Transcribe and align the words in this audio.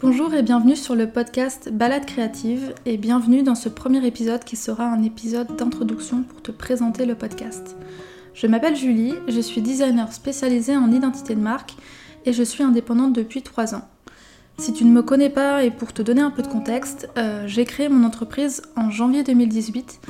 Bonjour 0.00 0.34
et 0.34 0.42
bienvenue 0.42 0.76
sur 0.76 0.94
le 0.94 1.10
podcast 1.10 1.70
Balade 1.72 2.04
créative 2.04 2.74
et 2.84 2.96
bienvenue 2.96 3.42
dans 3.42 3.54
ce 3.54 3.68
premier 3.68 4.06
épisode 4.06 4.44
qui 4.44 4.54
sera 4.54 4.84
un 4.84 5.02
épisode 5.02 5.56
d'introduction 5.56 6.22
pour 6.22 6.42
te 6.42 6.50
présenter 6.52 7.06
le 7.06 7.14
podcast. 7.14 7.76
Je 8.34 8.46
m'appelle 8.46 8.76
Julie, 8.76 9.14
je 9.26 9.40
suis 9.40 9.62
designer 9.62 10.12
spécialisée 10.12 10.76
en 10.76 10.92
identité 10.92 11.34
de 11.34 11.40
marque 11.40 11.74
et 12.26 12.34
je 12.34 12.42
suis 12.42 12.62
indépendante 12.62 13.14
depuis 13.14 13.42
3 13.42 13.74
ans. 13.74 13.88
Si 14.58 14.72
tu 14.72 14.84
ne 14.84 14.92
me 14.92 15.02
connais 15.02 15.30
pas 15.30 15.64
et 15.64 15.70
pour 15.70 15.92
te 15.92 16.02
donner 16.02 16.22
un 16.22 16.30
peu 16.30 16.42
de 16.42 16.48
contexte, 16.48 17.08
euh, 17.16 17.44
j'ai 17.46 17.64
créé 17.64 17.88
mon 17.88 18.06
entreprise 18.06 18.62
en 18.76 18.90
janvier 18.90 19.22
2018. 19.22 20.00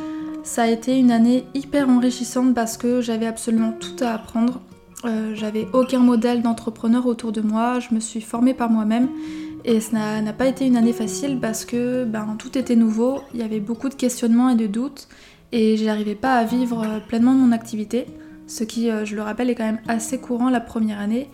Ça 0.44 0.64
a 0.64 0.66
été 0.68 0.98
une 0.98 1.10
année 1.10 1.44
hyper 1.54 1.88
enrichissante 1.88 2.54
parce 2.54 2.76
que 2.76 3.00
j'avais 3.00 3.26
absolument 3.26 3.72
tout 3.72 4.04
à 4.04 4.10
apprendre. 4.10 4.60
Euh, 5.06 5.34
j'avais 5.34 5.68
aucun 5.72 6.00
modèle 6.00 6.42
d'entrepreneur 6.42 7.06
autour 7.06 7.32
de 7.32 7.40
moi, 7.40 7.78
je 7.80 7.94
me 7.94 8.00
suis 8.00 8.20
formée 8.20 8.54
par 8.54 8.70
moi-même. 8.70 9.08
Et 9.64 9.80
ça 9.80 10.20
n'a 10.20 10.32
pas 10.32 10.46
été 10.46 10.66
une 10.66 10.76
année 10.76 10.92
facile 10.92 11.38
parce 11.40 11.64
que 11.64 12.04
ben, 12.04 12.36
tout 12.38 12.56
était 12.56 12.76
nouveau, 12.76 13.20
il 13.34 13.40
y 13.40 13.42
avait 13.42 13.60
beaucoup 13.60 13.88
de 13.88 13.94
questionnements 13.94 14.48
et 14.48 14.54
de 14.54 14.66
doutes. 14.66 15.08
Et 15.52 15.76
j'arrivais 15.76 16.14
pas 16.14 16.34
à 16.34 16.44
vivre 16.44 16.82
euh, 16.82 16.98
pleinement 17.00 17.32
mon 17.32 17.52
activité, 17.52 18.06
ce 18.46 18.64
qui, 18.64 18.90
euh, 18.90 19.04
je 19.04 19.16
le 19.16 19.22
rappelle, 19.22 19.50
est 19.50 19.54
quand 19.54 19.64
même 19.64 19.80
assez 19.88 20.18
courant 20.18 20.50
la 20.50 20.60
première 20.60 21.00
année. 21.00 21.28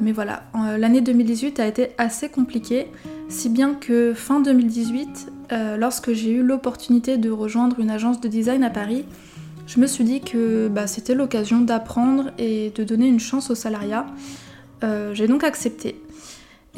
Mais 0.00 0.12
voilà, 0.12 0.44
l'année 0.78 1.00
2018 1.00 1.58
a 1.58 1.66
été 1.66 1.88
assez 1.98 2.28
compliquée, 2.28 2.86
si 3.28 3.48
bien 3.48 3.74
que 3.74 4.14
fin 4.14 4.38
2018, 4.38 5.32
lorsque 5.76 6.12
j'ai 6.12 6.30
eu 6.30 6.42
l'opportunité 6.44 7.16
de 7.16 7.30
rejoindre 7.30 7.80
une 7.80 7.90
agence 7.90 8.20
de 8.20 8.28
design 8.28 8.62
à 8.62 8.70
Paris, 8.70 9.04
je 9.66 9.80
me 9.80 9.86
suis 9.86 10.04
dit 10.04 10.20
que 10.20 10.68
bah, 10.68 10.86
c'était 10.86 11.14
l'occasion 11.14 11.60
d'apprendre 11.60 12.30
et 12.38 12.70
de 12.74 12.84
donner 12.84 13.08
une 13.08 13.20
chance 13.20 13.50
au 13.50 13.54
salariat. 13.54 14.06
j'ai 15.12 15.26
donc 15.26 15.42
accepté. 15.42 16.00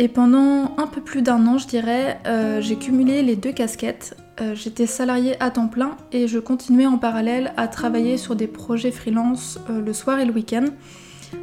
Et 0.00 0.06
pendant 0.06 0.77
un 0.78 0.86
peu 0.86 1.00
plus 1.00 1.22
d'un 1.22 1.45
an, 1.48 1.58
je 1.58 1.67
dirais, 1.67 2.20
euh, 2.27 2.61
j'ai 2.61 2.77
cumulé 2.77 3.22
les 3.22 3.34
deux 3.34 3.50
casquettes. 3.50 4.17
Euh, 4.41 4.55
j'étais 4.55 4.86
salariée 4.86 5.34
à 5.42 5.50
temps 5.50 5.67
plein 5.67 5.97
et 6.12 6.28
je 6.28 6.39
continuais 6.39 6.86
en 6.86 6.98
parallèle 6.98 7.53
à 7.56 7.67
travailler 7.67 8.17
sur 8.17 8.36
des 8.36 8.47
projets 8.47 8.92
freelance 8.92 9.58
euh, 9.69 9.80
le 9.80 9.92
soir 9.92 10.20
et 10.20 10.25
le 10.25 10.33
week-end, 10.33 10.67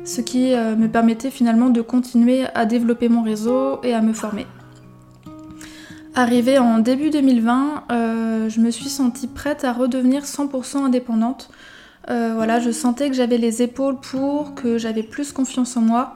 ce 0.05 0.21
qui 0.21 0.53
me 0.55 0.87
permettait 0.87 1.30
finalement 1.30 1.69
de 1.69 1.81
continuer 1.81 2.45
à 2.55 2.65
développer 2.65 3.07
mon 3.07 3.21
réseau 3.21 3.81
et 3.83 3.93
à 3.93 4.02
me 4.02 4.13
former. 4.13 4.47
Arrivée 6.16 6.59
en 6.59 6.80
début 6.80 7.09
2020, 7.09 7.83
je 7.89 8.59
me 8.61 8.71
suis 8.71 8.89
sentie 8.89 9.27
prête 9.27 9.63
à 9.66 9.73
redevenir 9.73 10.23
100% 10.23 10.77
indépendante. 10.77 11.49
voilà, 12.08 12.59
je 12.59 12.71
sentais 12.71 13.09
que 13.09 13.16
j'avais 13.16 13.38
les 13.38 13.61
épaules 13.61 13.97
pour, 13.97 14.55
que 14.55 14.77
j'avais 14.77 15.03
plus 15.03 15.33
confiance 15.33 15.75
en 15.75 15.81
moi 15.81 16.16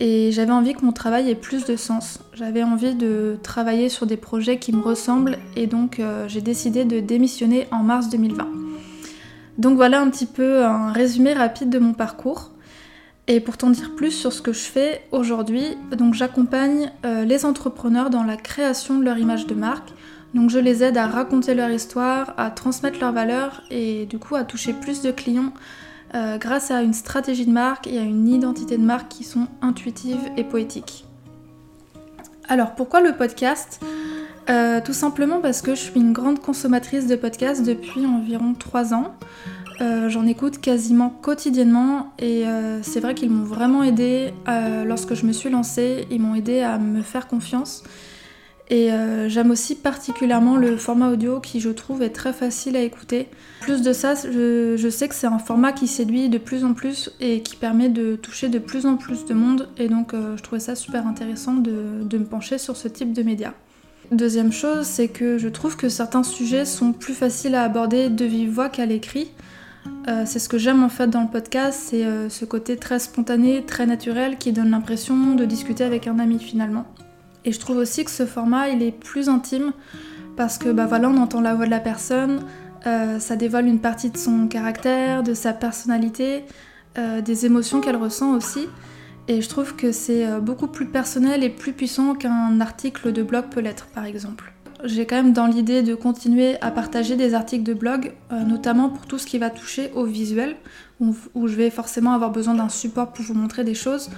et 0.00 0.32
j'avais 0.32 0.52
envie 0.52 0.74
que 0.74 0.84
mon 0.84 0.92
travail 0.92 1.30
ait 1.30 1.34
plus 1.34 1.64
de 1.64 1.76
sens. 1.76 2.20
J'avais 2.34 2.62
envie 2.62 2.94
de 2.94 3.38
travailler 3.42 3.88
sur 3.88 4.06
des 4.06 4.16
projets 4.16 4.58
qui 4.58 4.72
me 4.72 4.80
ressemblent 4.80 5.38
et 5.56 5.66
donc 5.66 6.00
euh, 6.00 6.26
j'ai 6.28 6.40
décidé 6.40 6.84
de 6.84 7.00
démissionner 7.00 7.68
en 7.70 7.78
mars 7.78 8.08
2020. 8.08 8.48
Donc 9.58 9.76
voilà 9.76 10.00
un 10.00 10.10
petit 10.10 10.26
peu 10.26 10.64
un 10.64 10.90
résumé 10.92 11.32
rapide 11.32 11.70
de 11.70 11.78
mon 11.78 11.92
parcours. 11.92 12.50
Et 13.26 13.40
pour 13.40 13.56
t'en 13.56 13.70
dire 13.70 13.94
plus 13.96 14.10
sur 14.10 14.32
ce 14.32 14.42
que 14.42 14.52
je 14.52 14.60
fais 14.60 15.02
aujourd'hui, 15.10 15.64
donc 15.96 16.12
j'accompagne 16.12 16.92
euh, 17.06 17.24
les 17.24 17.46
entrepreneurs 17.46 18.10
dans 18.10 18.22
la 18.22 18.36
création 18.36 18.98
de 18.98 19.04
leur 19.04 19.16
image 19.16 19.46
de 19.46 19.54
marque. 19.54 19.90
Donc 20.34 20.50
je 20.50 20.58
les 20.58 20.82
aide 20.82 20.98
à 20.98 21.06
raconter 21.06 21.54
leur 21.54 21.70
histoire, 21.70 22.34
à 22.36 22.50
transmettre 22.50 23.00
leurs 23.00 23.12
valeurs 23.12 23.62
et 23.70 24.04
du 24.06 24.18
coup 24.18 24.34
à 24.34 24.44
toucher 24.44 24.74
plus 24.74 25.00
de 25.00 25.10
clients 25.10 25.54
euh, 26.14 26.36
grâce 26.36 26.70
à 26.70 26.82
une 26.82 26.92
stratégie 26.92 27.46
de 27.46 27.52
marque 27.52 27.86
et 27.86 27.98
à 27.98 28.02
une 28.02 28.28
identité 28.28 28.76
de 28.76 28.82
marque 28.82 29.08
qui 29.08 29.24
sont 29.24 29.46
intuitives 29.62 30.30
et 30.36 30.44
poétiques. 30.44 31.06
Alors 32.48 32.74
pourquoi 32.74 33.00
le 33.00 33.16
podcast? 33.16 33.80
Euh, 34.50 34.82
Tout 34.84 34.92
simplement 34.92 35.40
parce 35.40 35.62
que 35.62 35.74
je 35.74 35.80
suis 35.80 35.98
une 35.98 36.12
grande 36.12 36.40
consommatrice 36.40 37.06
de 37.06 37.16
podcasts 37.16 37.64
depuis 37.64 38.04
environ 38.04 38.52
3 38.52 38.92
ans. 38.92 39.14
Euh, 39.80 40.08
j'en 40.08 40.26
écoute 40.26 40.60
quasiment 40.60 41.10
quotidiennement 41.10 42.12
et 42.18 42.44
c'est 42.82 43.00
vrai 43.00 43.14
qu'ils 43.14 43.30
m'ont 43.30 43.44
vraiment 43.44 43.82
aidé 43.82 44.32
lorsque 44.86 45.14
je 45.14 45.26
me 45.26 45.32
suis 45.32 45.50
lancée, 45.50 46.06
ils 46.10 46.20
m'ont 46.20 46.34
aidé 46.34 46.60
à 46.60 46.78
me 46.78 47.02
faire 47.02 47.26
confiance 47.26 47.82
et 48.70 48.90
euh, 48.92 49.28
j'aime 49.28 49.50
aussi 49.50 49.74
particulièrement 49.74 50.56
le 50.56 50.78
format 50.78 51.10
audio 51.10 51.38
qui 51.38 51.60
je 51.60 51.68
trouve 51.68 52.02
est 52.02 52.10
très 52.10 52.32
facile 52.32 52.76
à 52.76 52.80
écouter. 52.80 53.28
Plus 53.60 53.82
de 53.82 53.92
ça, 53.92 54.14
je, 54.14 54.88
sais 54.90 55.08
que 55.08 55.14
c'est 55.14 55.26
un 55.26 55.38
format 55.38 55.72
qui 55.72 55.86
séduit 55.86 56.30
de 56.30 56.38
plus 56.38 56.64
en 56.64 56.72
plus 56.72 57.10
et 57.20 57.42
qui 57.42 57.56
permet 57.56 57.90
de 57.90 58.16
toucher 58.16 58.48
de 58.48 58.58
plus 58.58 58.86
en 58.86 58.96
plus 58.96 59.26
de 59.26 59.34
monde. 59.34 59.68
Et 59.76 59.88
donc 59.88 60.14
euh, 60.14 60.36
je 60.38 60.42
trouvais 60.42 60.60
ça 60.60 60.74
super 60.74 61.06
intéressant 61.06 61.54
de, 61.54 62.16
me 62.16 62.24
pencher 62.24 62.56
sur 62.56 62.76
ce 62.76 62.88
type 62.88 63.12
de 63.12 63.22
médias. 63.22 63.52
Deuxième 64.10 64.52
chose, 64.52 64.86
c'est 64.86 65.08
que 65.08 65.36
je 65.36 65.48
trouve 65.48 65.76
que 65.76 65.88
certains 65.88 66.22
sujets 66.22 66.64
sont 66.64 66.92
plus 66.92 67.14
faciles 67.14 67.54
à 67.54 67.64
aborder 67.64 68.08
de 68.08 68.24
vive 68.24 68.50
voix 68.50 68.68
qu'à 68.70 68.86
l'écrit. 68.86 69.30
Euh, 70.08 70.24
c'est 70.26 70.38
ce 70.38 70.48
que 70.48 70.58
j'aime 70.58 70.82
en 70.82 70.88
fait 70.88 71.08
dans 71.08 71.22
le 71.22 71.28
podcast, 71.28 71.80
c'est 71.90 72.04
ce 72.28 72.44
côté 72.44 72.76
très 72.76 72.98
spontané, 72.98 73.64
très 73.64 73.86
naturel 73.86 74.38
qui 74.38 74.52
donne 74.52 74.70
l'impression 74.70 75.34
de 75.34 75.44
discuter 75.44 75.84
avec 75.84 76.06
un 76.06 76.18
ami 76.18 76.38
finalement. 76.38 76.86
Et 77.44 77.52
je 77.52 77.60
trouve 77.60 77.76
aussi 77.76 78.04
que 78.04 78.10
ce 78.10 78.26
format, 78.26 78.68
il 78.68 78.82
est 78.82 78.92
plus 78.92 79.28
intime 79.28 79.72
parce 80.36 80.58
que 80.58 80.70
bah 80.70 80.86
voilà, 80.86 81.08
on 81.08 81.16
entend 81.16 81.40
la 81.40 81.54
voix 81.54 81.66
de 81.66 81.70
la 81.70 81.80
personne, 81.80 82.40
euh, 82.86 83.18
ça 83.18 83.36
dévoile 83.36 83.66
une 83.66 83.80
partie 83.80 84.10
de 84.10 84.16
son 84.16 84.46
caractère, 84.46 85.22
de 85.22 85.34
sa 85.34 85.52
personnalité, 85.52 86.44
euh, 86.98 87.20
des 87.20 87.46
émotions 87.46 87.80
qu'elle 87.80 87.96
ressent 87.96 88.34
aussi. 88.34 88.68
Et 89.26 89.40
je 89.40 89.48
trouve 89.48 89.74
que 89.74 89.90
c'est 89.90 90.26
euh, 90.26 90.40
beaucoup 90.40 90.66
plus 90.66 90.86
personnel 90.86 91.42
et 91.44 91.50
plus 91.50 91.72
puissant 91.72 92.14
qu'un 92.14 92.60
article 92.60 93.12
de 93.12 93.22
blog 93.22 93.46
peut 93.50 93.60
l'être, 93.60 93.86
par 93.86 94.04
exemple. 94.04 94.53
J'ai 94.84 95.06
quand 95.06 95.16
même 95.16 95.32
dans 95.32 95.46
l'idée 95.46 95.82
de 95.82 95.94
continuer 95.94 96.60
à 96.60 96.70
partager 96.70 97.16
des 97.16 97.34
articles 97.34 97.64
de 97.64 97.74
blog, 97.74 98.12
notamment 98.30 98.90
pour 98.90 99.06
tout 99.06 99.18
ce 99.18 99.26
qui 99.26 99.38
va 99.38 99.50
toucher 99.50 99.90
au 99.94 100.04
visuel, 100.04 100.56
où, 101.00 101.14
où 101.34 101.48
je 101.48 101.56
vais 101.56 101.70
forcément 101.70 102.12
avoir 102.12 102.30
besoin 102.30 102.54
d'un 102.54 102.68
support 102.68 103.12
pour 103.12 103.24
vous 103.24 103.34
montrer 103.34 103.64
des 103.64 103.74
choses. 103.74 104.10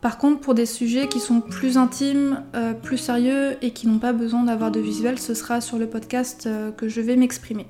Par 0.00 0.18
contre, 0.18 0.40
pour 0.40 0.54
des 0.54 0.66
sujets 0.66 1.08
qui 1.08 1.18
sont 1.18 1.40
plus 1.40 1.76
intimes, 1.76 2.42
euh, 2.54 2.72
plus 2.72 2.98
sérieux 2.98 3.56
et 3.62 3.72
qui 3.72 3.88
n'ont 3.88 3.98
pas 3.98 4.12
besoin 4.12 4.44
d'avoir 4.44 4.70
de 4.70 4.78
visuel, 4.78 5.18
ce 5.18 5.34
sera 5.34 5.60
sur 5.60 5.76
le 5.76 5.88
podcast 5.88 6.46
euh, 6.46 6.70
que 6.70 6.88
je 6.88 7.00
vais 7.00 7.16
m'exprimer. 7.16 7.66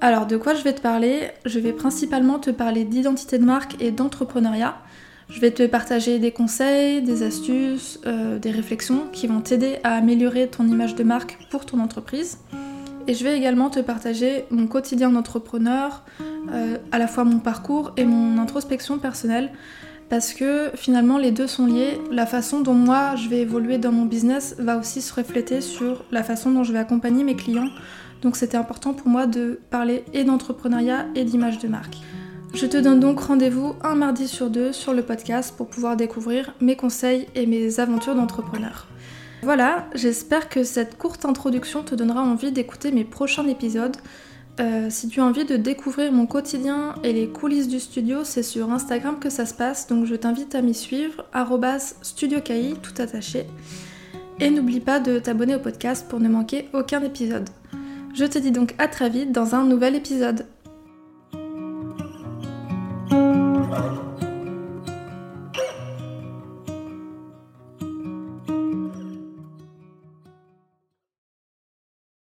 Alors, 0.00 0.26
de 0.26 0.36
quoi 0.36 0.54
je 0.54 0.64
vais 0.64 0.72
te 0.72 0.80
parler? 0.80 1.30
Je 1.44 1.60
vais 1.60 1.72
principalement 1.72 2.40
te 2.40 2.50
parler 2.50 2.84
d'identité 2.84 3.38
de 3.38 3.44
marque 3.44 3.80
et 3.80 3.92
d'entrepreneuriat. 3.92 4.74
Je 5.28 5.40
vais 5.40 5.50
te 5.50 5.66
partager 5.66 6.18
des 6.18 6.30
conseils, 6.30 7.02
des 7.02 7.22
astuces, 7.22 8.00
euh, 8.06 8.38
des 8.38 8.50
réflexions 8.50 9.06
qui 9.12 9.26
vont 9.26 9.40
t'aider 9.40 9.78
à 9.84 9.94
améliorer 9.94 10.48
ton 10.48 10.66
image 10.66 10.94
de 10.94 11.04
marque 11.04 11.38
pour 11.50 11.66
ton 11.66 11.80
entreprise. 11.80 12.38
Et 13.08 13.14
je 13.14 13.24
vais 13.24 13.36
également 13.36 13.70
te 13.70 13.80
partager 13.80 14.44
mon 14.50 14.66
quotidien 14.66 15.10
d'entrepreneur, 15.10 16.04
à 16.92 16.98
la 16.98 17.06
fois 17.08 17.24
mon 17.24 17.40
parcours 17.40 17.92
et 17.96 18.04
mon 18.04 18.38
introspection 18.38 18.98
personnelle 18.98 19.50
parce 20.12 20.34
que 20.34 20.70
finalement 20.74 21.16
les 21.16 21.30
deux 21.30 21.46
sont 21.46 21.64
liés. 21.64 21.98
La 22.10 22.26
façon 22.26 22.60
dont 22.60 22.74
moi 22.74 23.16
je 23.16 23.30
vais 23.30 23.38
évoluer 23.38 23.78
dans 23.78 23.92
mon 23.92 24.04
business 24.04 24.54
va 24.58 24.76
aussi 24.76 25.00
se 25.00 25.14
refléter 25.14 25.62
sur 25.62 26.04
la 26.10 26.22
façon 26.22 26.50
dont 26.50 26.64
je 26.64 26.72
vais 26.74 26.78
accompagner 26.78 27.24
mes 27.24 27.34
clients. 27.34 27.70
Donc 28.20 28.36
c'était 28.36 28.58
important 28.58 28.92
pour 28.92 29.08
moi 29.08 29.26
de 29.26 29.58
parler 29.70 30.04
et 30.12 30.24
d'entrepreneuriat 30.24 31.06
et 31.14 31.24
d'image 31.24 31.60
de 31.60 31.68
marque. 31.68 31.96
Je 32.54 32.66
te 32.66 32.76
donne 32.76 33.00
donc 33.00 33.18
rendez-vous 33.20 33.74
un 33.82 33.94
mardi 33.94 34.28
sur 34.28 34.50
deux 34.50 34.72
sur 34.72 34.92
le 34.92 35.02
podcast 35.02 35.54
pour 35.56 35.68
pouvoir 35.68 35.96
découvrir 35.96 36.54
mes 36.60 36.76
conseils 36.76 37.26
et 37.34 37.46
mes 37.46 37.80
aventures 37.80 38.14
d'entrepreneur. 38.14 38.86
Voilà, 39.42 39.86
j'espère 39.94 40.48
que 40.48 40.62
cette 40.62 40.98
courte 40.98 41.24
introduction 41.24 41.82
te 41.82 41.94
donnera 41.94 42.22
envie 42.22 42.52
d'écouter 42.52 42.92
mes 42.92 43.04
prochains 43.04 43.48
épisodes. 43.48 43.96
Euh, 44.60 44.88
si 44.90 45.08
tu 45.08 45.20
as 45.20 45.24
envie 45.24 45.46
de 45.46 45.56
découvrir 45.56 46.12
mon 46.12 46.26
quotidien 46.26 46.94
et 47.02 47.14
les 47.14 47.26
coulisses 47.26 47.68
du 47.68 47.80
studio, 47.80 48.22
c'est 48.22 48.42
sur 48.42 48.70
Instagram 48.70 49.18
que 49.18 49.30
ça 49.30 49.46
se 49.46 49.54
passe, 49.54 49.86
donc 49.86 50.04
je 50.04 50.14
t'invite 50.14 50.54
à 50.54 50.60
m'y 50.60 50.74
suivre, 50.74 51.24
studiokai, 52.02 52.74
tout 52.82 53.00
attaché. 53.00 53.46
Et 54.40 54.50
n'oublie 54.50 54.80
pas 54.80 55.00
de 55.00 55.18
t'abonner 55.18 55.54
au 55.54 55.60
podcast 55.60 56.06
pour 56.06 56.20
ne 56.20 56.28
manquer 56.28 56.68
aucun 56.74 57.02
épisode. 57.02 57.48
Je 58.14 58.26
te 58.26 58.38
dis 58.38 58.50
donc 58.50 58.74
à 58.76 58.88
très 58.88 59.08
vite 59.08 59.32
dans 59.32 59.54
un 59.54 59.64
nouvel 59.64 59.96
épisode. 59.96 60.44
Amen. 63.72 64.11